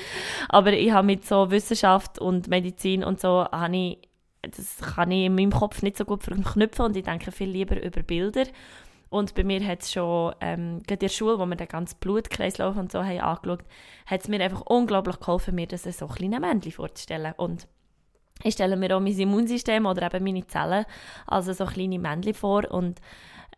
Aber 0.50 0.74
ich 0.74 0.92
habe 0.92 1.06
mit 1.06 1.24
so 1.24 1.50
Wissenschaft 1.50 2.18
und 2.18 2.48
Medizin 2.48 3.02
und 3.02 3.20
so, 3.20 3.46
habe 3.50 3.74
ich 3.74 3.98
das 4.42 4.76
kann 4.78 5.10
ich 5.10 5.24
in 5.24 5.34
meinem 5.34 5.50
Kopf 5.50 5.82
nicht 5.82 5.96
so 5.96 6.04
gut 6.04 6.22
verknüpfen 6.22 6.84
und 6.84 6.96
ich 6.96 7.04
denke 7.04 7.32
viel 7.32 7.48
lieber 7.48 7.82
über 7.82 8.02
Bilder. 8.02 8.44
Und 9.08 9.34
bei 9.34 9.42
mir 9.42 9.66
hat 9.66 9.80
es 9.80 9.92
schon, 9.92 10.34
ähm, 10.42 10.82
gerade 10.86 10.94
in 10.94 10.98
der 10.98 11.08
Schule, 11.08 11.38
wo 11.38 11.46
wir 11.46 11.56
den 11.56 11.68
ganzen 11.68 11.98
Blutkreislauf 12.00 12.76
und 12.76 12.92
so 12.92 13.02
haben 13.02 13.20
angeschaut, 13.20 13.64
hat 14.04 14.20
es 14.20 14.28
mir 14.28 14.40
einfach 14.40 14.60
unglaublich 14.60 15.18
geholfen, 15.20 15.54
mir 15.54 15.66
das 15.66 15.84
so 15.84 16.06
kleine 16.06 16.38
Männchen 16.38 16.72
vorzustellen. 16.72 17.32
Und 17.36 17.66
ich 18.42 18.54
stelle 18.54 18.76
mir 18.76 18.96
auch 18.96 19.00
mein 19.00 19.18
Immunsystem 19.18 19.86
oder 19.86 20.12
eben 20.12 20.24
meine 20.24 20.46
Zellen 20.46 20.84
als 21.26 21.46
so 21.46 21.64
kleine 21.64 21.98
Männchen 21.98 22.34
vor 22.34 22.70
und 22.70 23.00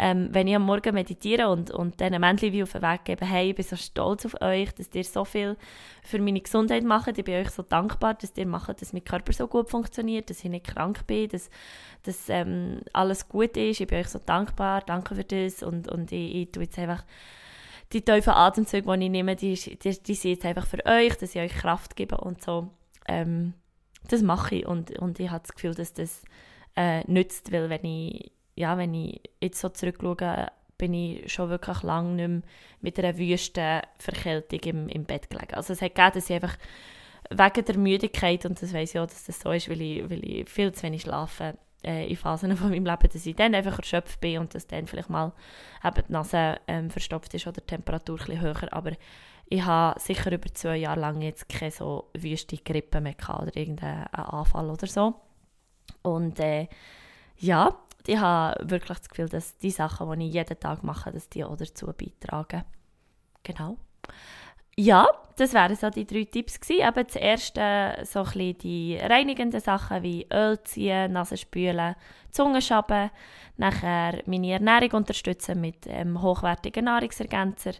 ähm, 0.00 0.28
wenn 0.30 0.46
ich 0.46 0.54
am 0.54 0.62
Morgen 0.62 0.94
meditiere 0.94 1.48
und, 1.48 1.72
und 1.72 1.98
diesen 1.98 2.20
Männchen 2.20 2.52
wie 2.52 2.62
auf 2.62 2.70
den 2.70 2.82
Weg 2.82 3.04
gebe, 3.04 3.26
hey, 3.26 3.50
ich 3.50 3.56
bin 3.56 3.64
so 3.64 3.74
stolz 3.74 4.24
auf 4.26 4.40
euch, 4.40 4.72
dass 4.74 4.94
ihr 4.94 5.02
so 5.02 5.24
viel 5.24 5.56
für 6.04 6.20
meine 6.20 6.40
Gesundheit 6.40 6.84
macht, 6.84 7.18
ich 7.18 7.24
bin 7.24 7.34
euch 7.34 7.50
so 7.50 7.62
dankbar, 7.62 8.14
dass 8.14 8.36
ihr 8.36 8.46
macht, 8.46 8.80
dass 8.80 8.92
mein 8.92 9.02
Körper 9.02 9.32
so 9.32 9.48
gut 9.48 9.68
funktioniert, 9.68 10.30
dass 10.30 10.44
ich 10.44 10.50
nicht 10.50 10.68
krank 10.68 11.04
bin, 11.08 11.28
dass, 11.28 11.50
dass 12.04 12.28
ähm, 12.28 12.80
alles 12.92 13.28
gut 13.28 13.56
ist, 13.56 13.80
ich 13.80 13.88
bin 13.88 13.98
euch 13.98 14.08
so 14.08 14.20
dankbar, 14.24 14.82
danke 14.86 15.16
für 15.16 15.24
das 15.24 15.64
und, 15.64 15.90
und 15.90 16.12
ich, 16.12 16.34
ich 16.36 16.52
tue 16.52 16.62
jetzt 16.62 16.78
einfach 16.78 17.04
die 17.92 18.02
tiefen 18.02 18.34
Atemzüge, 18.34 18.96
die 18.96 19.04
ich 19.04 19.10
nehme, 19.10 19.34
die, 19.34 19.54
die, 19.54 20.02
die 20.02 20.14
sind 20.14 20.30
jetzt 20.30 20.44
einfach 20.44 20.66
für 20.66 20.84
euch, 20.86 21.16
dass 21.16 21.34
ich 21.34 21.40
euch 21.40 21.54
Kraft 21.54 21.96
gebe 21.96 22.18
und 22.18 22.40
so. 22.40 22.68
Ähm, 23.08 23.54
das 24.08 24.22
mache 24.22 24.56
ich 24.56 24.66
und, 24.66 24.98
und 24.98 25.18
ich 25.20 25.30
habe 25.30 25.42
das 25.42 25.54
Gefühl, 25.54 25.74
dass 25.74 25.92
das 25.92 26.22
äh, 26.76 27.02
nützt, 27.10 27.52
weil 27.52 27.68
wenn 27.68 27.84
ich 27.84 28.32
ja, 28.58 28.76
wenn 28.76 28.92
ich 28.92 29.20
jetzt 29.40 29.60
so 29.60 29.68
zurückschaue, 29.68 30.48
bin 30.78 30.94
ich 30.94 31.32
schon 31.32 31.48
wirklich 31.48 31.82
lange 31.82 32.14
nicht 32.14 32.28
mehr 32.28 32.42
mit 32.80 32.98
einer 32.98 33.16
wüsten 33.16 33.80
Verkältung 33.98 34.60
im, 34.60 34.88
im 34.88 35.04
Bett 35.04 35.30
gelegen. 35.30 35.54
Also 35.54 35.72
es 35.72 35.82
hat 35.82 35.94
gegeben, 35.94 36.12
dass 36.14 36.30
ich 36.30 36.34
einfach 36.34 36.58
wegen 37.30 37.64
der 37.64 37.78
Müdigkeit, 37.78 38.44
und 38.46 38.60
das 38.60 38.74
weiß 38.74 38.94
ich 38.94 39.00
auch, 39.00 39.06
dass 39.06 39.24
das 39.24 39.40
so 39.40 39.52
ist, 39.52 39.68
weil 39.68 39.80
ich, 39.80 40.10
weil 40.10 40.24
ich 40.24 40.48
viel 40.48 40.72
zu 40.72 40.82
wenig 40.84 41.02
schlafe 41.02 41.56
äh, 41.84 42.08
in 42.08 42.16
Phasen 42.16 42.56
von 42.56 42.70
meinem 42.70 42.86
Leben, 42.86 43.08
dass 43.12 43.26
ich 43.26 43.36
dann 43.36 43.54
einfach 43.54 43.78
erschöpft 43.78 44.20
bin 44.20 44.38
und 44.38 44.54
dass 44.54 44.66
dann 44.66 44.86
vielleicht 44.86 45.10
mal 45.10 45.32
eben 45.84 46.02
die 46.08 46.12
Nase 46.12 46.58
ähm, 46.66 46.90
verstopft 46.90 47.34
ist 47.34 47.46
oder 47.46 47.60
die 47.60 47.66
Temperatur 47.66 48.18
ein 48.28 48.40
höher. 48.40 48.72
Aber 48.72 48.92
ich 49.50 49.64
habe 49.64 49.98
sicher 49.98 50.32
über 50.32 50.52
zwei 50.52 50.76
Jahre 50.76 51.00
lang 51.00 51.22
jetzt 51.22 51.48
keine 51.48 51.70
so 51.70 52.10
wüste 52.14 52.56
Grippe 52.58 53.00
mehr 53.00 53.14
gehabt 53.14 53.42
oder 53.42 53.56
irgendeinen 53.56 54.06
Anfall 54.06 54.70
oder 54.70 54.86
so. 54.86 55.14
Und 56.02 56.38
äh, 56.40 56.68
ja, 57.38 57.74
ich 58.06 58.18
habe 58.18 58.68
wirklich 58.68 58.98
das 58.98 59.08
Gefühl, 59.08 59.28
dass 59.28 59.58
die 59.58 59.70
Sachen, 59.70 60.18
die 60.18 60.28
ich 60.28 60.34
jeden 60.34 60.60
Tag 60.60 60.82
mache, 60.82 61.12
dass 61.12 61.28
die 61.28 61.44
auch 61.44 61.56
dazu 61.56 61.86
beitragen. 61.86 62.64
Genau. 63.42 63.76
Ja, 64.76 65.08
das 65.36 65.54
wären 65.54 65.74
so 65.74 65.90
die 65.90 66.06
drei 66.06 66.24
Tipps 66.24 66.60
gewesen. 66.60 66.86
Eben 66.86 67.04
das 67.06 67.16
erste 67.16 67.98
so 68.04 68.22
ein 68.22 68.58
die 68.58 68.96
reinigenden 68.96 69.60
Sachen 69.60 70.02
wie 70.02 70.26
Öl 70.32 70.62
ziehen, 70.62 71.12
Nase 71.12 71.36
spülen, 71.36 71.96
Zunge 72.30 72.62
schaben, 72.62 73.10
nachher 73.56 74.22
meine 74.26 74.52
Ernährung 74.52 74.92
unterstützen 74.92 75.60
mit 75.60 75.86
ähm, 75.88 76.22
hochwertigen 76.22 76.84
Nahrungsergänzern, 76.84 77.74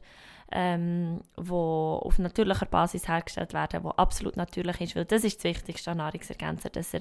ähm, 0.53 1.21
wo 1.37 2.01
auf 2.03 2.19
natürlicher 2.19 2.67
Basis 2.67 3.09
hergestellt 3.09 3.53
werden, 3.53 3.85
wo 3.85 3.91
absolut 3.91 4.37
natürlich 4.37 4.81
ist, 4.81 4.97
weil 4.97 5.05
das 5.05 5.25
ist 5.25 5.39
das 5.39 5.45
Wichtigste 5.45 5.91
an 5.91 5.99
Nahrungsergänzer, 5.99 6.71
dass 6.71 6.95
er 6.95 7.01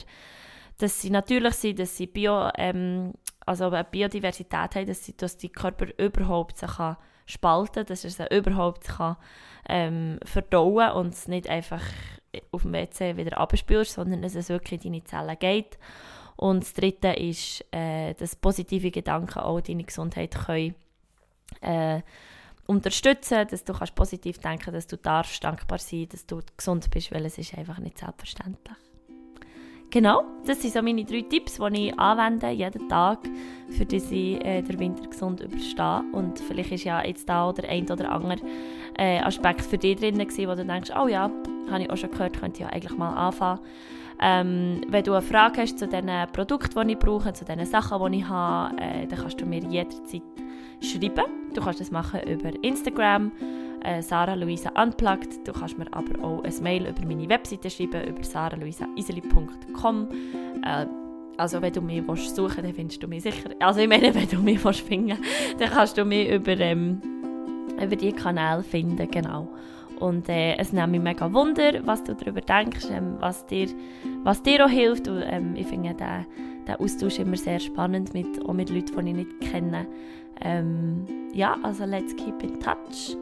dass 0.80 1.01
sie 1.01 1.10
natürlich 1.10 1.56
sind, 1.56 1.80
dass 1.80 1.98
sie 1.98 2.06
Bio, 2.06 2.51
ähm, 2.56 3.13
also 3.48 3.66
eine 3.66 3.84
Biodiversität 3.84 4.75
haben, 4.75 4.86
dass, 4.86 5.04
sie, 5.04 5.18
dass 5.18 5.36
die 5.36 5.50
Körper 5.50 5.88
überhaupt 5.98 6.58
sich 6.60 6.70
kann 6.70 6.98
spalten 7.27 7.86
dass 7.86 8.04
er 8.04 8.10
sie 8.10 8.36
überhaupt 8.36 8.86
kann, 8.86 9.18
ähm, 9.68 10.20
verdauen 10.24 10.92
und 10.92 11.13
es 11.13 11.27
nicht 11.27 11.50
einfach 11.50 11.84
auf 12.51 12.62
dem 12.63 12.74
WC 12.74 13.18
wieder 13.18 13.38
abspülst, 13.38 13.94
sondern 13.94 14.22
dass 14.22 14.36
es 14.36 14.50
wirklich 14.50 14.84
in 14.86 14.94
deine 14.94 15.04
Zellen 15.04 15.39
geht. 15.39 15.77
Und 16.36 16.63
das 16.63 16.74
Dritte 16.74 17.10
ist, 17.10 17.66
äh, 17.72 18.13
dass 18.13 18.36
positive 18.36 18.92
Gedanken 18.92 19.39
auch 19.39 19.60
deine 19.60 19.84
Gesundheit 19.84 20.36
können, 20.36 20.75
äh, 21.62 22.01
unterstützen, 22.67 23.47
dass 23.50 23.63
du 23.63 23.74
kannst 23.74 23.95
positiv 23.95 24.38
denken, 24.39 24.74
dass 24.74 24.88
du 24.88 24.97
darfst 24.97 25.43
dankbar 25.43 25.79
sein, 25.79 26.07
dass 26.09 26.25
du 26.25 26.41
gesund 26.55 26.89
bist, 26.91 27.12
weil 27.12 27.25
es 27.25 27.38
ist 27.38 27.57
einfach 27.57 27.79
nicht 27.79 27.97
selbstverständlich. 27.97 28.75
Genau, 29.89 30.25
das 30.45 30.62
sind 30.62 30.74
so 30.74 30.81
meine 30.81 31.05
drei 31.05 31.21
Tipps, 31.21 31.59
die 31.74 31.88
ich 31.88 31.97
anwende 31.97 32.50
jeden 32.50 32.89
Tag, 32.89 33.19
für 33.69 33.86
die 33.86 33.95
ich 33.95 34.45
äh, 34.45 34.62
den 34.62 34.79
Winter 34.79 35.07
gesund 35.07 35.39
überstehe. 35.39 36.03
Und 36.12 36.39
vielleicht 36.39 36.74
ist 36.74 36.83
ja 36.83 37.01
jetzt 37.05 37.29
da 37.29 37.47
oder 37.47 37.67
ein 37.69 37.89
oder 37.89 38.12
andere 38.12 38.41
äh, 38.97 39.19
Aspekt 39.19 39.62
für 39.62 39.77
dich 39.77 39.95
drin 39.95 40.19
wo 40.19 40.55
du 40.55 40.65
denkst, 40.65 40.91
oh 40.93 41.07
ja, 41.07 41.31
habe 41.71 41.83
ich 41.83 41.89
auch 41.89 41.95
schon 41.95 42.12
gehört, 42.12 42.38
könnte 42.38 42.57
ich 42.57 42.67
ja 42.67 42.67
eigentlich 42.67 42.97
mal 42.97 43.13
anfangen. 43.13 43.62
Ähm, 44.19 44.81
wenn 44.89 45.03
du 45.05 45.13
eine 45.13 45.21
Frage 45.21 45.62
hast 45.62 45.79
zu 45.79 45.88
den 45.88 46.09
Produkten, 46.33 46.88
die 46.88 46.95
ich 46.95 47.00
brauche, 47.00 47.31
zu 47.31 47.45
den 47.45 47.65
Sachen, 47.65 48.12
die 48.12 48.17
ich 48.17 48.27
habe, 48.27 48.75
äh, 48.81 49.07
dann 49.07 49.19
kannst 49.19 49.39
du 49.39 49.45
mir 49.45 49.62
jederzeit 49.63 50.21
schreiben. 50.81 51.47
Du 51.58 51.64
kannst 51.64 51.82
das 51.82 51.90
machen 51.90 52.20
über 52.30 52.52
Instagram 52.64 53.32
äh, 53.84 54.04
Sarah 54.04 54.36
Luisa 54.36 54.70
Unplugged. 54.80 55.48
Du 55.48 55.54
kannst 55.54 55.76
mir 55.76 55.92
aber 55.92 56.24
auch 56.24 56.44
ein 56.44 56.54
Mail 56.62 56.86
über 56.86 57.04
meine 57.04 57.28
Webseite 57.28 57.72
schreiben, 57.72 58.08
über 58.08 58.24
saraluisaiseli.com. 58.24 60.08
Äh, 60.64 60.86
also 61.38 61.60
wenn 61.60 61.74
du 61.74 61.82
mich 61.82 62.08
willst 62.08 62.36
suchen 62.36 62.64
dann 62.64 62.74
findest 62.74 63.02
du 63.02 63.08
mich 63.08 63.24
sicher. 63.24 63.50
Also 63.60 63.80
ich 63.80 63.88
meine, 63.88 64.14
wenn 64.16 64.28
du 64.28 64.38
mich 64.38 64.64
willst 64.64 64.82
finden 64.82 65.18
dann 65.58 65.70
kannst 65.72 65.98
du 65.98 66.06
mich 66.06 66.30
über, 66.30 66.60
ähm, 66.60 67.02
über 67.82 67.96
die 67.96 68.12
Kanäle 68.12 68.62
finden, 68.62 69.10
genau. 69.10 69.48
Und 70.00 70.30
äh, 70.30 70.58
es 70.58 70.72
nimmt 70.72 70.92
mich 70.92 71.02
mega 71.02 71.34
Wunder, 71.34 71.74
was 71.88 72.04
du 72.04 72.14
darüber 72.14 72.42
denkst, 72.42 72.86
ähm, 72.92 73.16
was, 73.20 73.48
dir, 73.48 73.68
was 74.24 74.44
dir 74.44 74.64
auch 74.64 74.70
hilft. 74.70 75.08
Und, 75.08 75.24
ähm, 75.26 75.56
ich 75.56 75.66
finde 75.66 75.96
den, 75.96 76.26
den 76.68 76.76
Austausch 76.76 77.18
immer 77.18 77.36
sehr 77.36 77.60
spannend, 77.60 78.14
mit, 78.14 78.46
auch 78.46 78.54
mit 78.54 78.70
Leuten, 78.70 79.04
die 79.04 79.10
ich 79.10 79.18
nicht 79.18 79.42
kenne. 79.42 79.88
Ähm, 80.40 81.16
ja, 81.34 81.57
also 81.63 81.86
let's 81.86 82.15
keep 82.15 82.41
in 82.43 82.60
touch. 82.60 83.17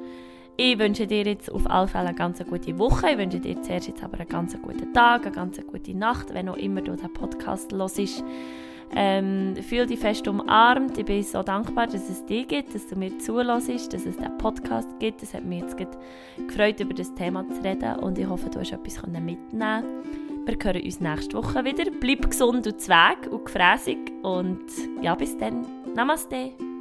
Ich 0.58 0.80
wünsche 0.80 1.06
dir 1.06 1.24
jetzt 1.24 1.52
auf 1.52 1.70
alle 1.70 1.88
Fälle 1.88 2.10
eine 2.10 2.18
ganz 2.18 2.44
gute 2.46 2.78
Woche. 2.80 3.10
Ich 3.12 3.18
wünsche 3.18 3.40
dir 3.40 3.62
zuerst 3.62 3.88
jetzt 3.88 4.04
aber 4.04 4.20
einen 4.20 4.30
ganz 4.30 4.56
guten 4.62 4.94
Tag, 4.94 5.26
eine 5.26 5.36
ganz 5.36 5.60
gute 5.68 5.94
Nacht, 5.94 6.34
wenn 6.34 6.48
auch 6.48 6.56
immer 6.56 6.82
du 6.82 6.96
den 6.96 7.12
Podcast 7.12 7.74
hörst. 7.74 8.24
Ähm, 8.96 9.56
fühl 9.68 9.86
dich 9.86 10.00
fest 10.00 10.28
umarmt. 10.28 10.98
Ich 10.98 11.06
bin 11.06 11.22
so 11.24 11.44
dankbar, 11.44 11.88
dass 11.88 12.10
es 12.10 12.26
dich 12.26 12.48
gibt, 12.48 12.74
dass 12.74 12.88
du 12.88 12.96
mir 12.96 13.18
zulässt, 13.20 13.94
dass 13.94 14.06
es 14.06 14.16
diesen 14.16 14.38
Podcast 14.38 14.88
gibt. 15.00 15.22
Es 15.24 15.34
hat 15.34 15.44
mich 15.44 15.64
jetzt 15.64 15.76
gefreut, 15.78 16.80
über 16.80 16.94
das 16.94 17.14
Thema 17.16 17.46
zu 17.50 17.62
reden 17.62 18.00
und 18.00 18.18
ich 18.18 18.28
hoffe, 18.28 18.50
du 18.50 18.60
hast 18.60 18.72
etwas 18.72 19.06
mitnehmen 19.08 19.84
Wir 20.46 20.58
hören 20.64 20.82
uns 20.84 21.00
nächste 21.02 21.38
Woche 21.38 21.66
wieder. 21.66 21.92
Bleib 22.00 22.30
gesund 22.30 22.66
und 22.66 22.80
zweig 22.80 23.28
und 23.30 23.44
gefräßig 23.44 23.98
und 24.24 24.64
ja, 25.02 25.16
bis 25.16 25.38
dann. 25.38 25.66
Namaste. 25.96 26.75